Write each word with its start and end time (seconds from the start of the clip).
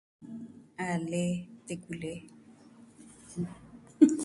A 0.85 0.89
lee, 1.09 1.31
teku 1.67 1.91
lee. 2.01 2.19